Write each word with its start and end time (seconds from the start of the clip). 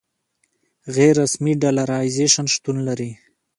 غیر 0.95 1.13
رسمي 1.23 1.53
ډالرایزیشن 1.61 2.45
شتون 2.53 2.77
لري. 2.87 3.11